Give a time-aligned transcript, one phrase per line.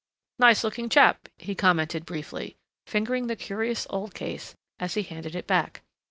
[0.39, 2.55] "Nice looking chap," he commented briefly,
[2.87, 5.83] fingering the curious old case as he handed it back.